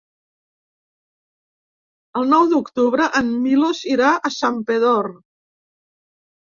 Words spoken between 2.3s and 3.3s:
nou d'octubre